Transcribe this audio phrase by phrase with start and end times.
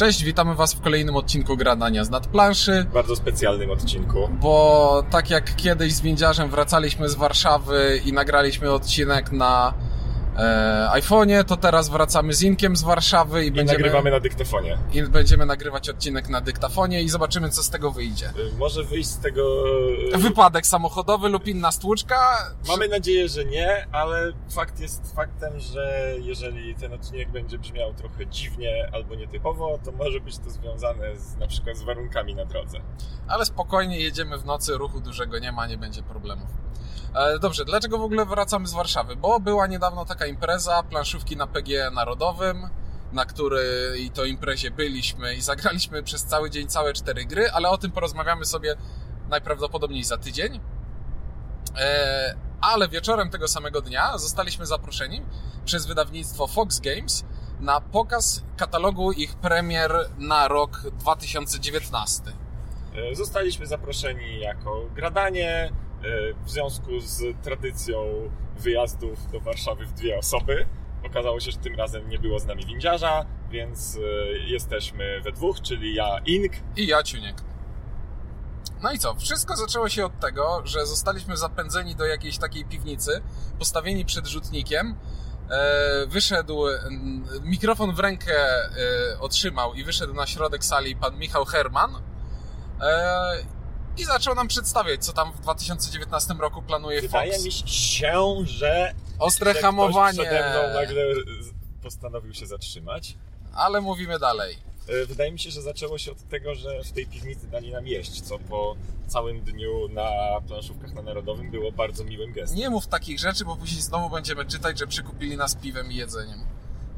[0.00, 2.86] Cześć, witamy Was w kolejnym odcinku Gradania z nadplanszy.
[2.94, 4.28] Bardzo specjalnym odcinku.
[4.40, 9.74] Bo tak jak kiedyś z Windziarzem wracaliśmy z Warszawy i nagraliśmy odcinek na
[10.92, 14.78] iPhone'ie, to teraz wracamy z Inkiem z Warszawy i, I będziemy, nagrywamy na dyktafonie.
[14.92, 18.26] i będziemy nagrywać odcinek na dyktafonie i zobaczymy, co z tego wyjdzie.
[18.28, 19.64] Y, Może wyjść z tego...
[20.14, 22.16] y, Wypadek samochodowy lub inna stłuczka.
[22.68, 28.26] Mamy nadzieję, że nie, ale fakt jest faktem, że jeżeli ten odcinek będzie brzmiał trochę
[28.26, 32.78] dziwnie albo nietypowo, to może być to związane z, na przykład z warunkami na drodze.
[33.28, 36.48] Ale spokojnie jedziemy w nocy, ruchu dużego nie ma, nie będzie problemów.
[37.14, 39.16] E, Dobrze, dlaczego w ogóle wracamy z Warszawy?
[39.16, 42.68] Bo była niedawno taka impreza, planszówki na PG Narodowym,
[43.12, 47.78] na której to imprezie byliśmy i zagraliśmy przez cały dzień całe cztery gry, ale o
[47.78, 48.76] tym porozmawiamy sobie
[49.28, 50.60] najprawdopodobniej za tydzień.
[51.78, 55.22] E, Ale wieczorem tego samego dnia zostaliśmy zaproszeni
[55.64, 57.24] przez wydawnictwo Fox Games
[57.60, 62.22] na pokaz katalogu ich premier na rok 2019.
[63.12, 65.72] Y, Zostaliśmy zaproszeni jako gradanie
[66.44, 67.98] w związku z tradycją
[68.58, 70.66] wyjazdów do Warszawy w dwie osoby.
[71.06, 74.00] Okazało się, że tym razem nie było z nami windziarza, więc y,
[74.46, 77.36] jesteśmy we dwóch, czyli ja, Ink, i ja Ciuniek.
[78.82, 79.14] No i co?
[79.14, 83.22] Wszystko zaczęło się od tego, że zostaliśmy zapędzeni do jakiejś takiej piwnicy,
[83.58, 84.94] postawieni przed rzutnikiem.
[85.50, 86.64] E, wyszedł,
[87.42, 91.90] mikrofon w rękę e, otrzymał i wyszedł na środek sali pan Michał Herman
[92.80, 93.59] e,
[93.98, 97.44] i zaczął nam przedstawiać, co tam w 2019 roku planuje Wydaje Fox.
[97.44, 101.02] mi się, że Ostre że hamowanie, przede mną nagle
[101.82, 103.16] postanowił się zatrzymać.
[103.54, 104.58] ale mówimy dalej.
[104.88, 107.86] E, Wydaje mi się, że zaczęło się od tego, że w tej piwnicy dali nam
[107.86, 110.08] jeść, co po całym dniu na
[110.48, 112.58] planszówkach na Narodowym było bardzo miłym gestem.
[112.58, 116.38] Nie mów takich rzeczy, bo później znowu będziemy czytać, że przykupili nas piwem i jedzeniem.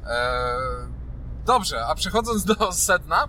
[0.07, 0.89] Eee,
[1.47, 3.29] dobrze, a przechodząc do sedna,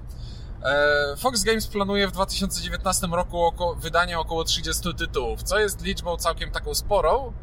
[1.18, 6.52] Fox Games planuje w 2019 roku oko, wydanie około 30 tytułów, co jest liczbą całkiem
[6.52, 7.34] taką sporą.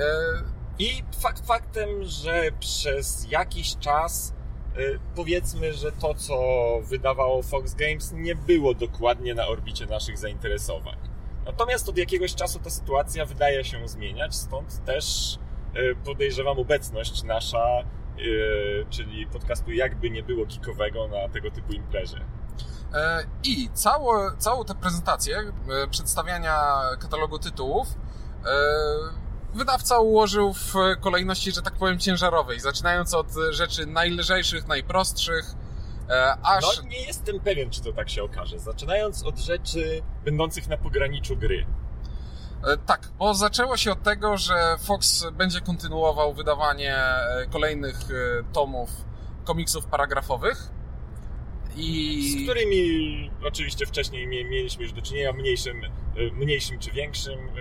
[0.00, 0.42] Eee,
[0.78, 4.34] I fakt faktem, że przez jakiś czas
[4.76, 4.78] e,
[5.14, 6.36] powiedzmy, że to, co
[6.82, 10.96] wydawało Fox Games, nie było dokładnie na orbicie naszych zainteresowań.
[11.46, 15.38] Natomiast od jakiegoś czasu ta sytuacja wydaje się zmieniać, stąd też
[15.74, 17.84] e, podejrzewam obecność nasza, e,
[18.90, 22.20] czyli podcastu jakby nie było geekowego na tego typu imprezie.
[22.96, 28.48] E, I cało, całą tę prezentację e, przedstawiania katalogu tytułów e,
[29.54, 35.44] wydawca ułożył w kolejności, że tak powiem, ciężarowej, zaczynając od rzeczy najlżejszych, najprostszych,
[36.42, 36.64] aż...
[36.64, 38.58] No nie jestem pewien, czy to tak się okaże.
[38.58, 41.66] Zaczynając od rzeczy będących na pograniczu gry.
[42.86, 46.98] Tak, bo zaczęło się od tego, że Fox będzie kontynuował wydawanie
[47.50, 47.96] kolejnych
[48.52, 48.90] tomów
[49.44, 50.70] komiksów paragrafowych.
[51.76, 55.90] I z którymi oczywiście wcześniej mie- mieliśmy już do czynienia, mniejszym, e,
[56.32, 57.52] mniejszym czy większym, e,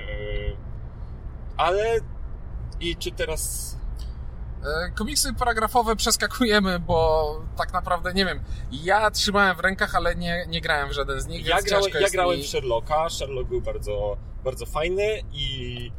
[1.58, 2.00] ale
[2.80, 3.76] i czy teraz
[4.88, 8.40] E, Komiksy paragrafowe przeskakujemy, bo tak naprawdę nie wiem.
[8.72, 11.46] Ja trzymałem w rękach, ale nie, nie grałem w żaden z nich.
[11.48, 12.44] ja, grałem, ja grałem mi...
[12.44, 15.92] w Sherlocka, Sherlock był bardzo, bardzo fajny i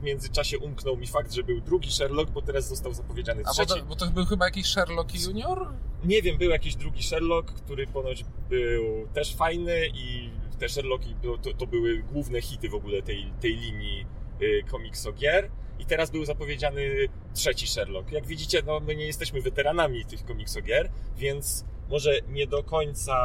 [0.00, 3.52] w międzyczasie umknął mi fakt, że był drugi Sherlock, bo teraz został zapowiedziany A bo
[3.52, 3.80] trzeci.
[3.80, 5.72] to, bo to był chyba jakiś Sherlock Junior?
[6.04, 11.52] Nie wiem, był jakiś drugi Sherlock, który ponoć był też fajny i te Sherlocki to,
[11.54, 14.06] to, były główne hity w ogóle tej, tej linii
[14.42, 15.50] y, komiksogier.
[15.78, 18.12] I teraz był zapowiedziany trzeci Sherlock.
[18.12, 23.16] Jak widzicie, no, my nie jesteśmy weteranami tych komiksogier, więc może nie do końca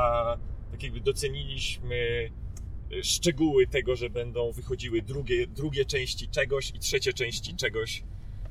[0.71, 2.31] tak jakby doceniliśmy
[3.03, 8.03] szczegóły tego, że będą wychodziły drugie, drugie części czegoś i trzecie części czegoś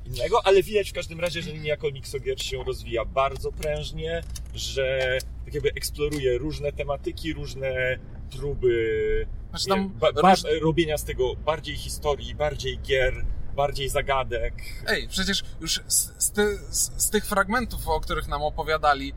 [0.05, 4.23] innego, ale widać w każdym razie, że linia komiksogier się rozwija bardzo prężnie,
[4.53, 7.99] że tak jakby eksploruje różne tematyki, różne
[8.31, 13.25] próby Znaczy tam ba, ba, robienia z tego bardziej historii, bardziej gier,
[13.55, 14.53] bardziej zagadek.
[14.87, 19.13] Ej, przecież już z, z, ty, z, z tych fragmentów, o których nam opowiadali,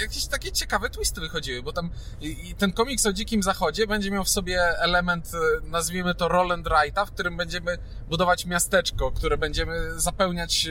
[0.00, 4.24] jakieś takie ciekawe twisty wychodziły, bo tam i, ten komiks o Dzikim Zachodzie będzie miał
[4.24, 7.78] w sobie element, e, nazwijmy to roll and write'a, w którym będziemy
[8.08, 10.70] budować miasteczko, które będziemy zapełniać e,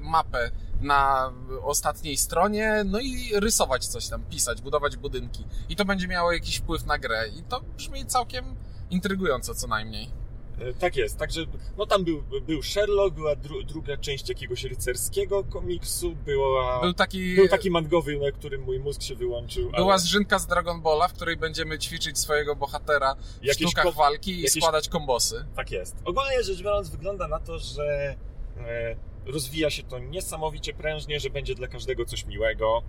[0.00, 0.50] mapę
[0.80, 5.44] na ostatniej stronie, no i rysować coś tam, pisać, budować budynki.
[5.68, 7.28] I to będzie miało jakiś wpływ na grę.
[7.28, 8.56] I to brzmi całkiem
[8.90, 10.25] intrygująco co najmniej.
[10.60, 11.40] E, Tak jest, także
[11.78, 17.34] no tam był, był Sherlock, była dru, druga część jakiegoś rycerskiego komiksu, była, Był taki...
[17.36, 19.70] był taki mangowy, na którym mój mózg się wyłączył.
[19.70, 23.94] Była ale zrzynka z Dragon Balla, w której będziemy ćwiczyć swojego bohatera w Jakieś sztukach
[23.94, 25.44] walki i jakieś- składać kombosy.
[25.56, 25.96] Tak jest.
[26.04, 28.14] Ogólnie rzecz biorąc, wygląda na to, że
[28.56, 32.82] e, rozwija się to niesamowicie prężnie, że będzie dla każdego coś miłego.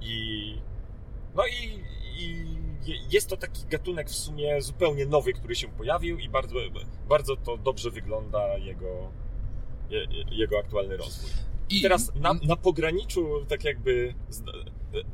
[0.00, 0.54] I
[1.34, 1.84] no i,
[2.16, 2.46] i
[3.10, 6.54] jest to taki gatunek w sumie zupełnie nowy, który się pojawił i bardzo,
[7.08, 9.12] bardzo to dobrze wygląda jego,
[10.30, 11.30] jego aktualny rozwój.
[11.70, 14.14] I teraz na, na pograniczu, tak jakby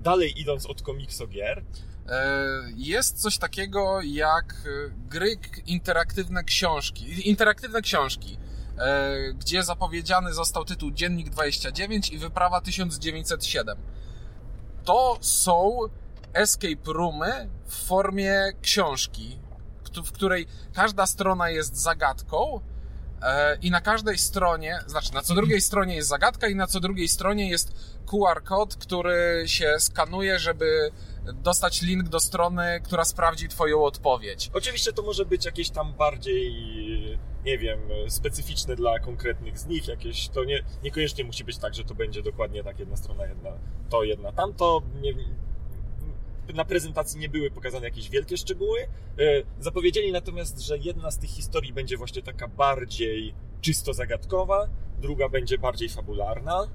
[0.00, 1.64] dalej idąc od komikso gier,
[2.08, 5.36] e, jest coś takiego jak e, gry
[5.66, 7.28] interaktywne książki.
[7.28, 8.38] Interaktywne książki,
[8.78, 13.78] e, gdzie zapowiedziany został tytuł Dziennik 29 i Wyprawa 1907.
[14.84, 15.78] To są
[16.36, 19.38] escape roomy w formie książki,
[20.04, 22.60] w której każda strona jest zagadką
[23.22, 26.80] e, i na każdej stronie, znaczy na co drugiej stronie jest zagadka i na co
[26.80, 27.72] drugiej stronie jest
[28.06, 30.90] QR kod, który się skanuje, żeby
[31.34, 34.50] dostać link do strony, która sprawdzi Twoją odpowiedź.
[34.54, 36.52] Oczywiście to może być jakieś tam bardziej,
[37.44, 41.84] nie wiem, specyficzne dla konkretnych z nich, jakieś, to nie, niekoniecznie musi być tak, że
[41.84, 43.50] to będzie dokładnie tak jedna strona, jedna
[43.90, 44.82] to, jedna tamto.
[45.00, 45.14] Nie,
[46.54, 48.80] na prezentacji nie były pokazane jakieś wielkie szczegóły.
[48.80, 48.86] E,
[49.60, 55.58] zapowiedzieli natomiast, że jedna z tych historii będzie właśnie taka bardziej czysto zagadkowa, druga będzie
[55.58, 56.66] bardziej fabularna.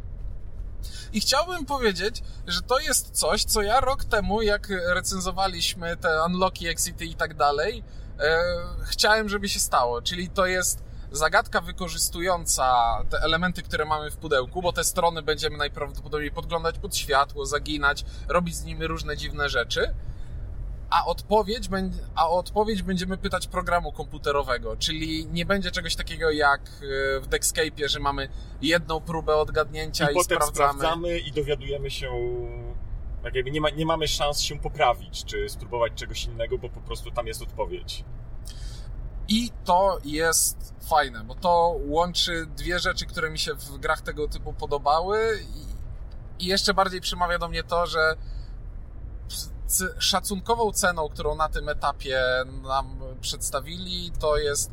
[1.14, 6.68] I chciałbym powiedzieć, że to jest coś, co ja rok temu, jak recenzowaliśmy te unlocki,
[6.68, 7.84] exity i tak dalej,
[8.20, 8.40] e,
[8.86, 10.02] chciałem, żeby się stało.
[10.02, 15.58] Czyli to jest zagadka wykorzystująca te elementy, które mamy w pudełku, bo te strony będziemy
[15.58, 19.94] najprawdopodobniej podglądać pod światło, zaginać, robić z nimi różne dziwne rzeczy.
[20.90, 21.70] A odpowiedź,
[22.16, 27.88] a odpowiedź będziemy pytać programu komputerowego, czyli nie będzie czegoś takiego jak e, w Dexcape'ie,
[27.88, 28.30] że mamy
[28.62, 30.54] jedną próbę odgadnięcia i, i sprawdzamy.
[30.54, 31.20] sprawdzamy.
[31.20, 32.10] i dowiadujemy się
[33.24, 36.82] tak jakby nie, ma, nie mamy szans się poprawić, czy spróbować czegoś innego, bo po
[36.82, 38.04] prostu tam jest odpowiedź.
[39.28, 44.28] I to jest fajne, bo to łączy dwie rzeczy, które mi się w grach tego
[44.28, 45.40] typu podobały
[46.40, 48.16] i, jeszcze bardziej przemawia do mnie to, że
[50.00, 52.24] szacunkową ceną, którą na tym etapie
[52.64, 54.72] nam przedstawili, to jest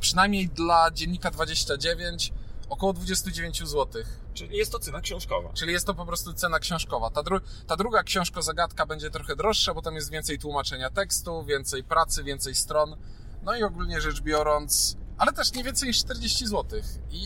[0.00, 2.32] przynajmniej dla dziennika 29
[2.68, 4.02] około 29 zł.
[4.34, 5.52] Czyli jest to cena książkowa.
[5.52, 7.10] Czyli jest to po prostu cena książkowa.
[7.10, 11.84] Ta, dru ta druga książko-zagadka będzie trochę droższa, bo tam jest więcej tłumaczenia tekstu, więcej
[11.84, 12.96] pracy, więcej stron.
[13.42, 16.80] No i ogólnie rzecz biorąc, ale też nie więcej niż 40 zł.
[17.10, 17.24] I,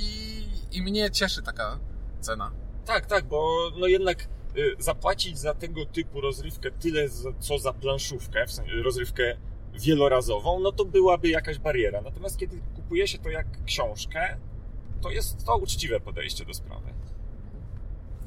[0.72, 1.78] i mnie cieszy taka
[2.20, 2.50] cena.
[2.84, 7.08] Tak, tak, bo no jednak y, zapłacić za tego typu rozrywkę tyle,
[7.40, 9.36] co za planszówkę, w sensie rozrywkę
[9.74, 12.00] wielorazową, no to byłaby jakaś bariera.
[12.00, 14.36] Natomiast kiedy kupuje się to jak książkę,
[15.02, 16.94] to jest to uczciwe podejście do sprawy.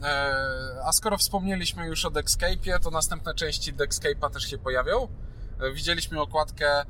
[0.04, 0.36] E,
[0.86, 5.08] a skoro wspomnieliśmy już o Dexcape'ie, to następne części Dexcape'a też się pojawią.
[5.60, 6.86] E, widzieliśmy okładkę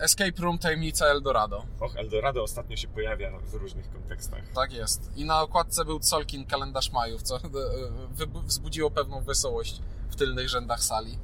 [0.00, 1.64] Escape Room Tajemnica Eldorado.
[1.80, 4.40] Och, Eldorado ostatnio się pojawia w różnych kontekstach.
[4.54, 5.10] Tak jest.
[5.16, 7.40] I na okładce był Colkin kalendarz Majów, co e,
[8.46, 9.80] wzbudziło pewną wesołość
[10.10, 11.18] w tylnych rzędach sali.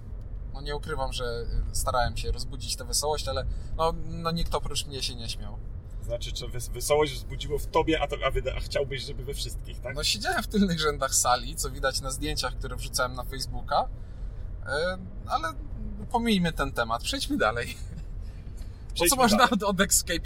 [0.55, 3.47] No nie ukrywam, że e, starałem się rozbudzić tę wesołość, ale
[3.77, 5.59] no, no nikt oprócz mnie się nie śmiał.
[6.03, 9.95] Znaczy, czy wesołość wzbudziło w tobie, a, to, a, a chciałbyś, żeby we wszystkich, tak?
[9.95, 13.89] No siedziałem w tylnych rzędach sali, co widać na zdjęciach, które wrzucałem na Facebooka,
[15.27, 15.49] ale
[16.11, 17.77] pomijmy ten temat, przejdźmy dalej.
[18.95, 19.65] Co można dalej.
[19.65, 19.75] o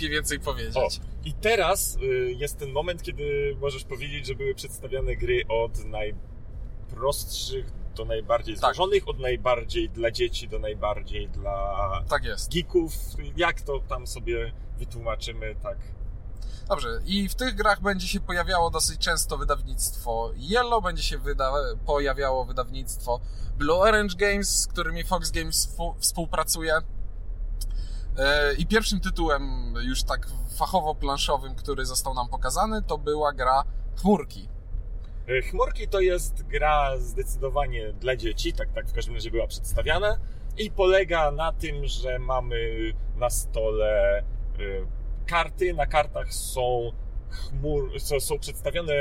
[0.09, 0.77] więcej powiedzieć?
[0.77, 0.89] O,
[1.25, 7.67] I teraz y, jest ten moment, kiedy możesz powiedzieć, że były przedstawiane gry od najprostszych
[7.97, 8.75] do najbardziej tak.
[8.75, 12.53] złożonych, od najbardziej dla dzieci do najbardziej dla tak jest.
[12.53, 12.93] geeków.
[13.37, 15.79] Jak to tam sobie wytłumaczymy, tak?
[16.69, 21.53] Dobrze, i w tych grach będzie się pojawiało dosyć często wydawnictwo Yellow, będzie się wyda
[21.87, 23.21] pojawiało wydawnictwo
[23.59, 26.73] Blue Orange Games, z którymi Fox Games współpracuje.
[28.19, 33.65] E, I pierwszym tytułem, już tak fachowo-planszowym, który został nam pokazany, to była gra
[33.97, 34.49] Chmurki.
[35.29, 40.19] E, Chmurki to jest gra zdecydowanie dla dzieci, tak, tak w każdym razie była przedstawiana
[40.59, 44.23] i polega na tym, że mamy na stole e,
[45.27, 46.93] karty, na kartach są
[47.31, 48.95] chmur, są przedstawione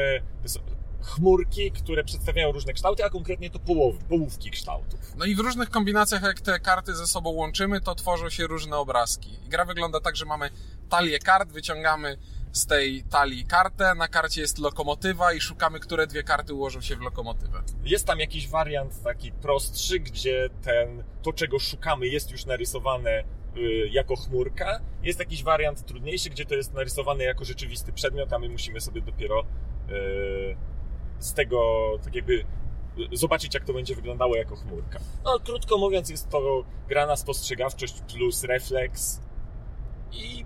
[1.06, 5.00] chmurki, które przedstawiają różne kształty, a konkretnie to połowy, połówki kształtów.
[5.18, 8.78] No i w różnych kombinacjach, jak te karty ze sobą łączymy, to tworzą się różne
[8.78, 9.40] obrazki.
[9.46, 10.50] I gra wygląda tak, że mamy
[10.90, 12.18] talię kart, wyciągamy
[12.52, 16.96] z tej talii kartę, na karcie jest lokomotywa i szukamy, które dwie karty ułożą się
[16.96, 17.64] w lokomotywę.
[17.84, 23.24] Jest tam jakiś wariant taki prostszy, gdzie ten, to czego szukamy jest już narysowane
[23.58, 24.80] y, jako chmurka.
[25.04, 29.02] Jest jakiś wariant trudniejszy, gdzie to jest narysowane jako rzeczywisty przedmiot, a my musimy sobie
[29.02, 29.42] dopiero
[29.90, 30.56] y,
[31.20, 31.60] z tego
[32.04, 32.46] tak jakby
[33.14, 35.00] zobaczyć, jak to będzie wyglądało jako chmurka.
[35.26, 39.22] No, krótko mówiąc, jest to gra na spostrzegawczość plus refleks
[40.12, 40.46] i...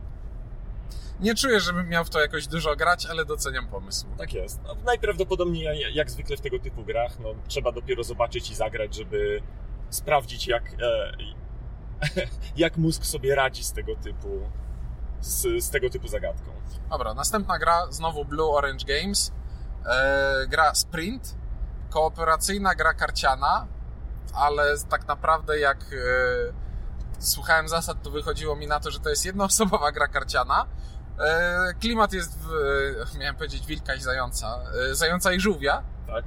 [1.20, 4.06] Nie czuję, żebym miał w to jakoś dużo grać, ale doceniam pomysł.
[4.18, 4.62] Tak jest.
[4.64, 9.42] No, najprawdopodobniej, jak zwykle w tego typu grach, no, trzeba dopiero zobaczyć i zagrać, żeby
[9.90, 11.12] sprawdzić, jak, e,
[12.58, 14.42] jak mózg sobie radzi z tego typu,
[15.22, 16.52] z, z tego typu zagadką.
[16.90, 19.32] Dobra, następna gra, znowu Blue Orange Games.
[19.86, 21.36] E, gra Sprint,
[21.90, 23.68] kooperacyjna gra karciana,
[24.34, 25.96] ale tak naprawdę jak e,
[27.20, 30.66] słuchałem zasad, to wychodziło mi na to, że to jest jednoosobowa gra karciana.
[31.20, 34.60] E, klimat jest, w, miałem powiedzieć wilka i zająca,
[34.92, 35.84] zająca i żółwia.
[36.08, 36.26] Tak.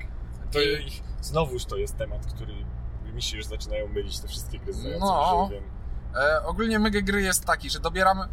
[0.53, 1.03] To I...
[1.21, 2.53] Znowuż to jest temat, który
[3.13, 5.65] mi się już zaczynają mylić te wszystkie gry z zającem no, i żółwiem.
[6.45, 8.29] Ogólnie mega gry jest taki, że dobieramy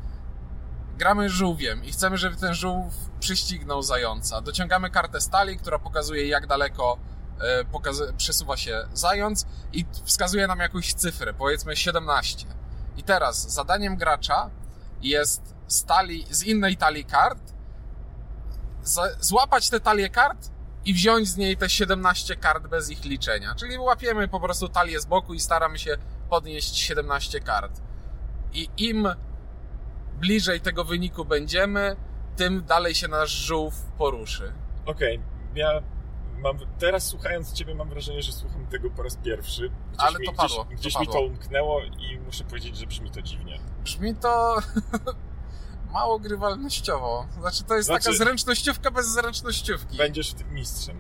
[1.00, 4.42] gramy żółwiem i chcemy, żeby ten żółw przyścignął zająca.
[4.42, 6.98] Dociągamy kartę stali, która pokazuje jak daleko
[7.42, 12.46] e, przesuwa się zając i wskazuje nam jakąś cyfrę, powiedzmy 17.
[12.98, 14.50] I teraz zadaniem gracza
[15.02, 17.54] jest stali, z innej talii kart
[19.20, 20.52] złapać te talie kart
[20.86, 23.56] i wziąć z niej te 17 kart bez ich liczenia.
[23.56, 25.98] Czyli łapiemy po prostu talię z boku i staramy się
[26.30, 27.82] podnieść 17 kart.
[28.54, 29.08] I im
[30.20, 31.96] bliżej tego wyniku będziemy,
[32.36, 34.54] tym dalej się nasz żółw poruszy.
[34.86, 35.60] Okej, okay.
[35.60, 35.82] ja
[36.40, 39.70] mam, teraz słuchając Ciebie mam wrażenie, że słucham tego po raz pierwszy.
[39.70, 40.66] Gdzieś Ale to mi, padło.
[40.66, 43.60] Gdzieś, gdzieś to mi to umknęło i muszę powiedzieć, że brzmi to dziwnie.
[43.84, 44.58] Brzmi to
[45.94, 47.26] mało grywalnościowo.
[47.40, 49.98] Znaczy to jest znaczy, taka zręcznościówka bez zręcznościówki.
[49.98, 51.00] Będziesz w tym mistrzem.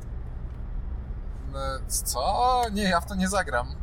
[1.52, 2.62] No, co?
[2.72, 3.76] Nie, ja w to nie zagram.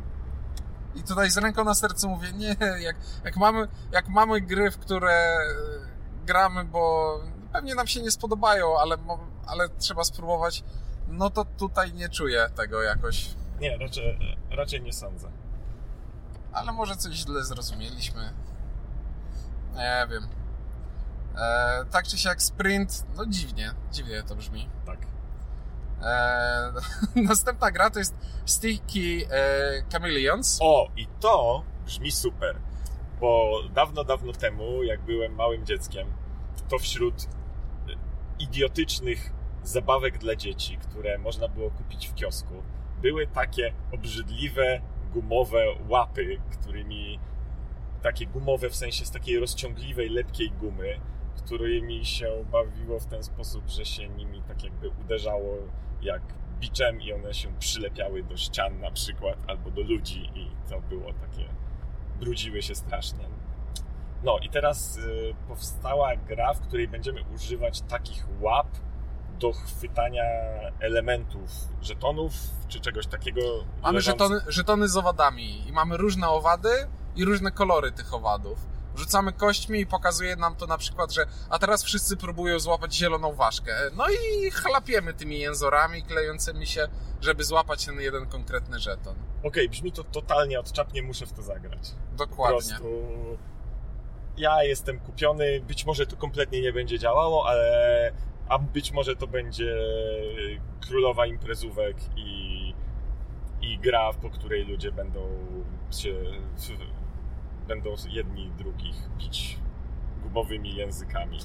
[0.96, 4.78] I tutaj z ręką na sercu mówię, nie, jak, jak, mamy, jak mamy gry, w
[4.78, 5.38] które e,
[6.26, 7.14] gramy, bo
[7.52, 8.96] pewnie nam się nie spodobają, ale,
[9.46, 10.64] ale trzeba spróbować,
[11.08, 13.34] no to tutaj nie czuję tego jakoś.
[13.60, 15.28] Nie, raczej, raczej nie sądzę.
[16.52, 18.34] Ale może coś źle zrozumieliśmy.
[19.74, 20.28] Nie wiem.
[21.38, 24.70] E, tak czy siak sprint, no dziwnie, dziwnie to brzmi.
[24.86, 25.15] Tak.
[26.02, 26.72] E,
[27.28, 30.58] następna gra to jest Sticky e, Chameleons.
[30.62, 32.56] O, i to brzmi super,
[33.20, 36.06] bo dawno, dawno temu, jak byłem małym dzieckiem,
[36.68, 37.14] to wśród
[38.38, 42.62] idiotycznych zabawek dla dzieci, które można było kupić w kiosku,
[43.02, 44.80] były takie obrzydliwe,
[45.12, 47.18] gumowe łapy, którymi
[48.02, 51.00] takie gumowe w sensie z takiej rozciągliwej, lepkiej gumy,
[51.36, 55.56] którymi się bawiło w ten sposób, że się nimi tak jakby uderzało
[56.02, 56.22] jak
[56.60, 61.12] biczem i one się przylepiały do ścian na przykład albo do ludzi i to było
[61.12, 61.48] takie
[62.20, 63.28] brudziły się strasznie.
[64.24, 68.66] No i teraz y, powstała gra, w której będziemy używać takich łap
[69.38, 70.22] do chwytania
[70.80, 71.50] elementów,
[71.82, 72.32] żetonów
[72.68, 73.40] czy czegoś takiego.
[73.82, 76.68] Mamy żetony, żetony z owadami i mamy różne owady
[77.16, 81.58] i różne kolory tych owadów rzucamy kośćmi i pokazuje nam to na przykład, że a
[81.58, 83.72] teraz wszyscy próbują złapać zieloną ważkę.
[83.96, 86.88] No i chlapiemy tymi jęzorami klejącymi się,
[87.20, 89.14] żeby złapać ten jeden konkretny żeton.
[89.38, 91.94] Okej, okay, brzmi to totalnie odczapnie, muszę w to zagrać.
[92.16, 92.56] Dokładnie.
[92.56, 93.38] Po prostu
[94.36, 98.12] ja jestem kupiony, być może to kompletnie nie będzie działało, ale
[98.48, 99.76] a być może to będzie
[100.88, 102.74] królowa imprezówek i,
[103.60, 105.28] i gra, po której ludzie będą
[105.90, 106.14] się
[107.68, 109.58] będą jedni drugich bić
[110.22, 111.38] gumowymi językami.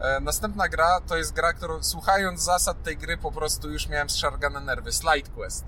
[0.00, 4.10] E, następna gra to jest gra, którą słuchając zasad tej gry po prostu już miałem
[4.10, 4.92] zszargane nerwy.
[4.92, 5.64] Slide Quest.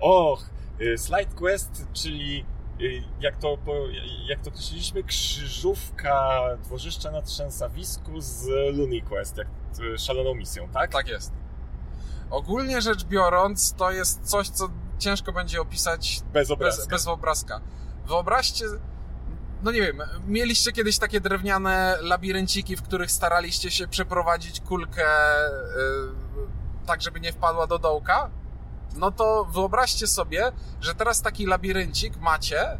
[0.00, 2.44] Och, y, Slide Quest, czyli
[2.80, 3.58] y, jak to,
[4.28, 8.46] jak to określiliśmy, krzyżówka dworzyszcza na trzęsawisku z
[8.76, 9.48] Looney Quest, jak
[9.98, 10.92] szaloną misją, tak?
[10.92, 11.32] Tak jest.
[12.30, 16.82] Ogólnie rzecz biorąc, to jest coś, co ciężko będzie opisać bez obrazka.
[16.82, 17.60] Bez, bez obrazka.
[18.08, 18.64] Wyobraźcie,
[19.62, 25.06] no nie wiem, mieliście kiedyś takie drewniane labirynciki, w których staraliście się przeprowadzić kulkę
[25.76, 28.30] yy, tak, żeby nie wpadła do dołka?
[28.96, 32.78] No to wyobraźcie sobie, że teraz taki labiryncik macie,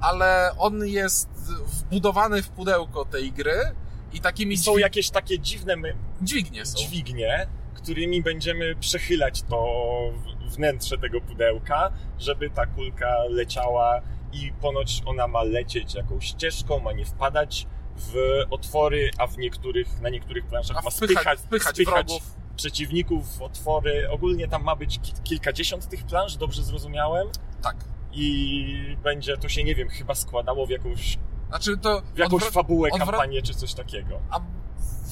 [0.00, 1.28] ale on jest
[1.66, 3.74] wbudowany w pudełko tej gry
[4.12, 4.54] i takimi...
[4.54, 4.82] I są dźwig...
[4.82, 5.76] jakieś takie dziwne...
[5.76, 5.96] My...
[6.22, 6.78] Dźwignie są.
[6.78, 9.66] Dźwignie, którymi będziemy przechylać to
[10.48, 14.00] wnętrze tego pudełka, żeby ta kulka leciała
[14.32, 17.66] i ponoć ona ma lecieć jakąś ścieżką, ma nie wpadać
[17.96, 18.14] w
[18.50, 22.12] otwory, a w niektórych, na niektórych planszach a ma spychać, spychać, spychać
[22.56, 24.10] przeciwników w otwory.
[24.10, 27.28] Ogólnie tam ma być kilkadziesiąt tych plansz, dobrze zrozumiałem?
[27.62, 27.76] Tak.
[28.12, 31.18] I będzie to się, nie wiem, chyba składało w jakąś
[31.48, 34.20] znaczy to w jakąś fabułę, kampanię czy coś takiego.
[34.30, 34.40] A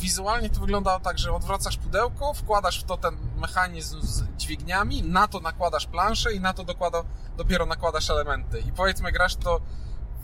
[0.01, 5.29] wizualnie to wyglądało tak, że odwracasz pudełko, wkładasz w to ten mechanizm z dźwigniami, na
[5.29, 7.03] to nakładasz planszę i na to dokłada,
[7.37, 8.61] dopiero nakładasz elementy.
[8.61, 9.61] I powiedzmy, grasz to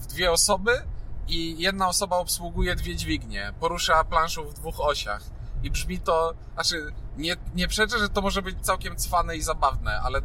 [0.01, 0.73] w dwie osoby
[1.29, 5.23] i jedna osoba obsługuje dwie dźwignie, porusza planszą w dwóch osiach.
[5.63, 10.01] I brzmi to, znaczy, nie, nie przeczę, że to może być całkiem cwane i zabawne,
[10.01, 10.21] ale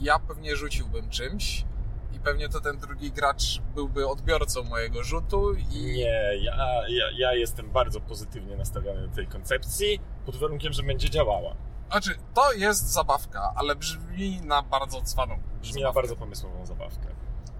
[0.00, 1.64] ja pewnie rzuciłbym czymś
[2.12, 5.84] i pewnie to ten drugi gracz byłby odbiorcą mojego rzutu i...
[5.84, 11.10] Nie, ja, ja, ja jestem bardzo pozytywnie nastawiony do tej koncepcji, pod warunkiem, że będzie
[11.10, 11.56] działała.
[11.90, 15.38] Znaczy, to jest zabawka, ale brzmi na bardzo cwaną.
[15.60, 17.06] Brzmi na bardzo pomysłową zabawkę.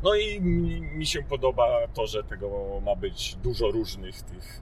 [0.02, 4.60] No i mi, mi się podoba to, że tego ma być dużo różnych tych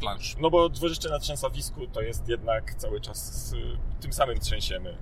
[0.00, 0.36] plansz.
[0.40, 3.54] No bo dwurzeszcze na trzęsawisku to jest jednak cały czas
[4.00, 4.98] tym samym trzęsiemy.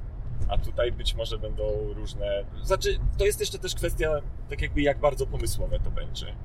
[0.49, 2.45] A tutaj być może będą różne.
[2.63, 4.11] Znaczy, to jest jeszcze też kwestia,
[4.51, 6.37] tak jakby, jak bardzo pomysłowe to będzie.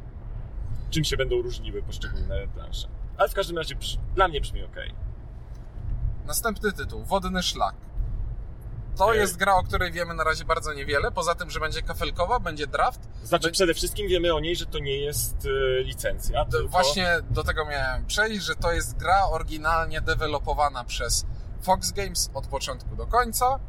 [0.90, 2.88] Czym się będą różniły poszczególne plansze.
[3.18, 3.76] Ale w każdym razie
[4.16, 4.76] dla mnie brzmi ok.
[6.26, 7.76] Następny tytuł: Wodny Szlak.
[8.98, 12.40] To jest gra, o której wiemy na razie bardzo niewiele, poza tym, że będzie kafelkowa,
[12.40, 13.00] będzie draft.
[13.24, 16.46] Znaczy, przede wszystkim wiemy o niej, że to nie jest y, licencja.
[16.46, 16.68] Tylko...
[16.68, 21.26] Właśnie do tego miałem przejść, że to jest gra oryginalnie dewelopowana przez
[21.62, 23.60] Fox Games od początku do końca.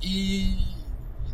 [0.00, 0.56] I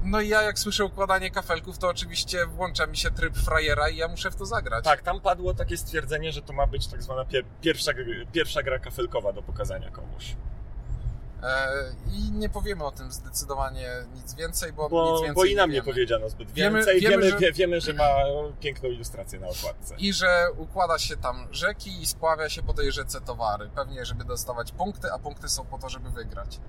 [0.02, 3.96] no i ja jak słyszę układanie kafelków, to oczywiście włącza mi się tryb frajera i
[3.96, 4.84] ja muszę w to zagrać.
[4.84, 7.24] Tak, tam padło takie stwierdzenie, że to ma być tak zwana
[7.60, 7.92] pierwsza,
[8.32, 10.36] pierwsza gra kafelkowa do pokazania komuś.
[11.42, 11.68] E,
[12.12, 15.70] I nie powiemy o tym zdecydowanie nic więcej, bo, bo nic więcej Bo i nam
[15.70, 17.00] nie, nie powiedziano zbyt więcej.
[17.00, 17.52] Wiemy, wiemy, że...
[17.52, 18.08] wiemy, że ma
[18.60, 19.94] piękną ilustrację na okładce.
[19.98, 23.70] I że układa się tam rzeki i spławia się po tej rzece towary.
[23.74, 26.60] Pewnie, żeby dostawać punkty, a punkty są po to, żeby wygrać.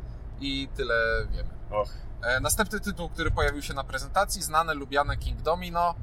[0.42, 1.50] I tyle wiemy.
[1.72, 1.90] Och.
[2.22, 5.96] E, następny tytuł, który pojawił się na prezentacji, znane, lubiane King Domino,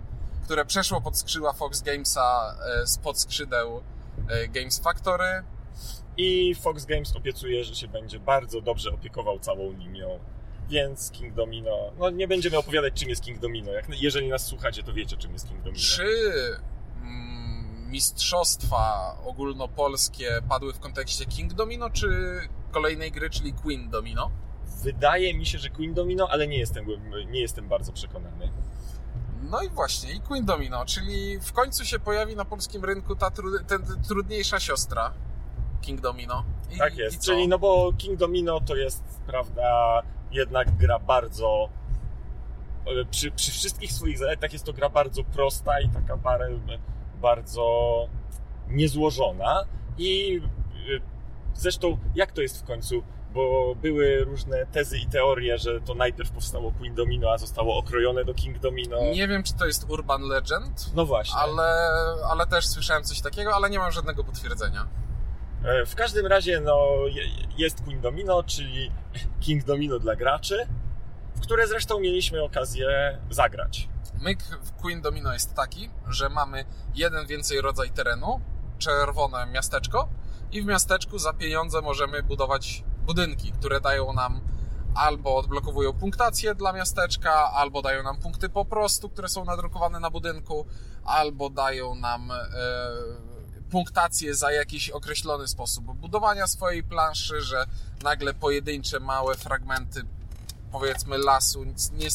[0.44, 3.82] które przeszło pod skrzydła Fox Gamesa e, spod skrzydeł
[4.48, 5.42] Games Factory
[6.16, 10.18] i Fox Games obiecuje, że się będzie bardzo dobrze opiekował całą linią.
[10.68, 13.72] Więc King Domino, no nie będziemy opowiadać czym jest King Domino.
[13.72, 15.82] Jak, jeżeli nas słuchacie, to wiecie czym jest King Domino.
[15.82, 16.04] Czy
[17.02, 22.08] mm, mistrzostwa ogólnopolskie padły w kontekście King Domino, czy
[22.76, 24.30] kolejnej gry, czyli Queen Domino?
[24.82, 26.86] Wydaje mi się, że Queen Domino, ale nie jestem,
[27.30, 28.50] nie jestem bardzo przekonany.
[29.42, 33.30] No i właśnie, i Queen Domino, czyli w końcu się pojawi na polskim rynku ta,
[33.30, 35.12] ta trudniejsza siostra
[35.80, 36.44] King Domino.
[36.70, 41.68] I, tak jest, czyli no bo King Domino to jest, prawda, jednak gra bardzo
[42.86, 46.16] e, przy, przy wszystkich swoich zaletach jest to gra bardzo prosta i taka
[47.20, 48.08] bardzo
[48.68, 49.64] niezłożona
[49.98, 50.40] i
[51.56, 53.02] zresztą jak to jest w końcu
[53.36, 58.24] bo były różne tezy i teorie, że to najpierw powstało Queen Domino, a zostało okrojone
[58.24, 58.96] do King Domino.
[59.00, 60.90] Nie wiem, czy to jest urban legend.
[60.94, 61.36] No właśnie.
[61.36, 61.88] Ale,
[62.30, 64.88] ale też słyszałem coś takiego, ale nie mam żadnego potwierdzenia.
[65.64, 66.88] E, w każdym razie no,
[67.58, 68.90] jest Queen Domino, czyli
[69.40, 70.66] King Domino dla graczy,
[71.34, 73.88] w które zresztą mieliśmy okazję zagrać.
[74.20, 76.64] Myk w Queen Domino jest taki, że mamy
[76.94, 78.40] jeden więcej rodzaj terenu,
[78.78, 80.08] czerwone miasteczko
[80.52, 84.40] i w miasteczku za pieniądze możemy budować budynki, które dają nam
[84.94, 90.10] albo odblokowują punktację dla miasteczka, albo dają nam punkty po prostu, które są nadrukowane na
[90.10, 90.66] budynku,
[91.04, 92.36] albo dają nam e,
[93.70, 97.66] punktację za jakiś określony sposób budowania swojej planszy, że
[98.02, 100.02] nagle pojedyncze małe fragmenty
[100.72, 102.08] powiedzmy lasu nie,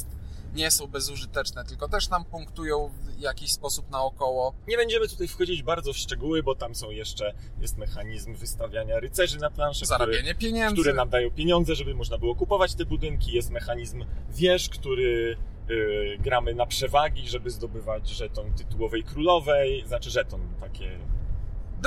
[0.54, 4.54] nie są bezużyteczne, tylko też nam punktują w jakiś sposób naokoło.
[4.68, 9.40] Nie będziemy tutaj wchodzić bardzo w szczegóły, bo tam są jeszcze, jest mechanizm wystawiania rycerzy
[9.40, 10.76] na planszy, Zarabianie który, pieniędzy.
[10.76, 13.32] które nam dają pieniądze, żeby można było kupować te budynki.
[13.32, 15.38] Jest mechanizm wież, który
[15.70, 21.00] yy, gramy na przewagi, żeby zdobywać żeton tytułowej królowej, znaczy żeton, takie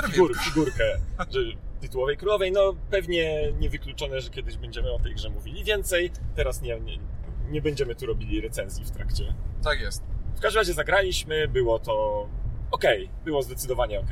[0.05, 0.97] figur, figurkę
[1.81, 2.51] tytułowej królowej.
[2.51, 6.11] No pewnie niewykluczone, że kiedyś będziemy o tej grze mówili więcej.
[6.35, 6.97] Teraz nie, nie,
[7.49, 9.33] nie będziemy tu robili recenzji w trakcie.
[9.63, 10.03] Tak jest.
[10.35, 12.27] W każdym razie zagraliśmy, było to
[12.71, 12.83] ok,
[13.25, 14.09] było zdecydowanie ok.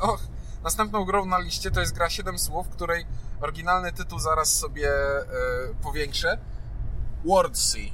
[0.00, 0.20] Och,
[0.64, 3.04] następną grą na liście to jest gra 7 słów, której
[3.40, 5.24] oryginalny tytuł zaraz sobie e,
[5.82, 6.38] powiększę.
[7.24, 7.90] Wordsea.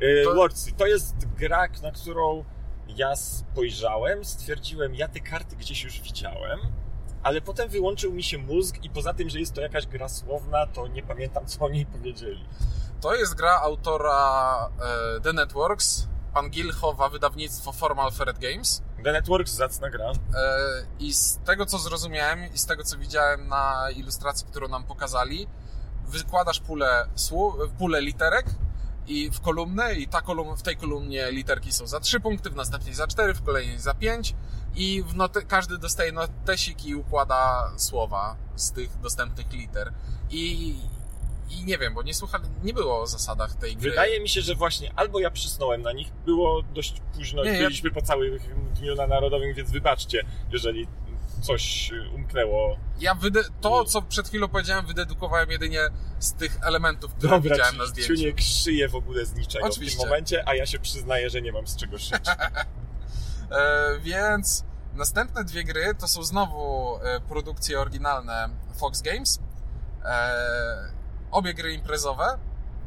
[0.00, 0.34] E, to...
[0.34, 0.74] Wordsea.
[0.76, 2.44] To jest gra, na którą
[2.88, 6.60] ja spojrzałem, stwierdziłem, ja te karty gdzieś już widziałem,
[7.22, 10.66] ale potem wyłączył mi się mózg i poza tym, że jest to jakaś gra słowna,
[10.66, 12.44] to nie pamiętam, co o niej powiedzieli.
[13.00, 14.68] To jest gra autora
[15.16, 18.82] e, The Networks, pan Gilchowa, wydawnictwo Formal Ferret Games.
[19.04, 20.10] The Networks, zacna gra.
[20.10, 20.12] E,
[20.98, 25.46] I z tego, co zrozumiałem i z tego, co widziałem na ilustracji, którą nam pokazali,
[26.06, 28.46] wykładasz pulę, słów, pulę literek
[29.06, 32.56] i w kolumnę i ta kolumn, w tej kolumnie literki są za 3 punkty, w
[32.56, 34.34] następnej za 4, w kolejnej za 5
[34.74, 39.92] i note, każdy dostaje notesik i układa słowa z tych dostępnych liter.
[40.30, 40.74] I
[41.50, 43.90] I nie wiem, bo nie słuchali, nie było o zasadach tej gry.
[43.90, 47.58] Wydaje mi się, że właśnie albo ja przysnąłem na nich, było dość późno, Nie, ja-
[47.58, 48.38] byliśmy po całym
[48.76, 50.86] dniu na Narodowym, więc wybaczcie, jeżeli
[51.42, 52.76] coś umknęło.
[53.00, 55.80] Ja wyde- to, co przed chwilą powiedziałem, wydedukowałem jedynie
[56.18, 58.16] z tych elementów, które Dobra, widziałem na zdjęciu.
[58.16, 59.98] Ciuniek szyje w ogóle z niczego w Oczywiście.
[60.00, 62.12] tym momencie, a ja się przyznaję, że nie mam z czego szyć.
[63.50, 69.38] E, więc następne dwie gry to są znowu e, produkcje oryginalne Fox Games.
[70.04, 70.30] E,
[71.30, 72.38] obie gry imprezowe.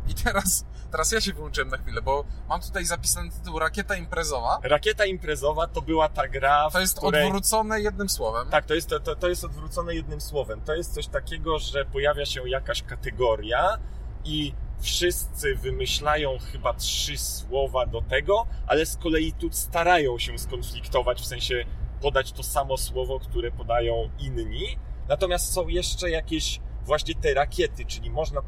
[0.08, 4.60] I teraz, teraz ja się wyłączyłem na chwilę, bo mam tutaj zapisany tytuł Rakieta Imprezowa.
[4.63, 7.25] Rakieta imprezowa to była ta gra, w To jest której...
[7.25, 8.49] odwrócone jednym słowem.
[8.49, 10.62] Tak, to jest, to, to, to jest odwrócone jednym słowem.
[10.62, 13.77] To jest coś takiego, że pojawia się jakaś kategoria
[14.25, 21.21] i wszyscy wymyślają chyba trzy słowa do tego, ale z kolei tu starają się skonfliktować,
[21.21, 21.65] w sensie
[22.01, 24.77] podać to samo słowo, które podają inni.
[25.08, 28.41] Natomiast są jeszcze jakieś właśnie te rakiety, czyli można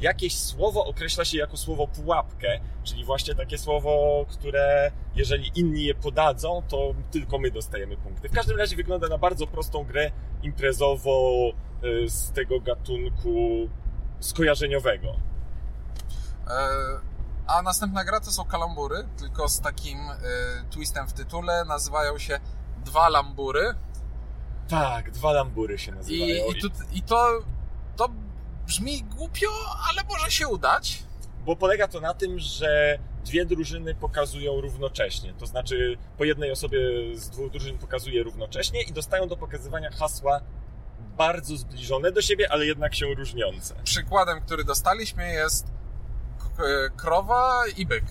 [0.00, 5.94] jakieś słowo określa się jako słowo pułapkę, czyli właśnie takie słowo, które jeżeli inni je
[5.94, 8.28] podadzą, to tylko my dostajemy punkty.
[8.28, 10.10] W każdym razie wygląda na bardzo prostą grę
[10.42, 11.12] imprezową
[11.84, 13.68] y, z tego gatunku
[14.20, 15.08] skojarzeniowego.
[16.46, 16.50] E,
[17.46, 20.14] a następna gra to są kalambury, tylko z takim e,
[20.70, 21.64] twistem w tytule.
[21.64, 22.40] Nazywają się
[22.84, 23.74] Dwa Lambury.
[24.68, 26.46] Tak, dwa lambury się I, nazywają.
[26.46, 27.28] i, tu, i to,
[27.96, 28.08] to
[28.66, 29.48] brzmi głupio,
[29.90, 31.02] ale może się udać.
[31.44, 35.34] Bo polega to na tym, że dwie drużyny pokazują równocześnie.
[35.34, 36.78] To znaczy, po jednej osobie
[37.14, 40.40] z dwóch drużyn pokazuje równocześnie i dostają do pokazywania hasła
[41.16, 43.74] bardzo zbliżone do siebie, ale jednak się różniące.
[43.84, 48.04] Przykładem, który dostaliśmy jest e, krowa i byk.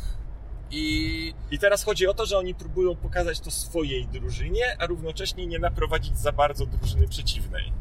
[0.71, 5.47] I I teraz chodzi o to, że oni próbują pokazać to swojej drużynie, a równocześnie
[5.47, 7.73] nie naprowadzić za bardzo drużyny przeciwnej.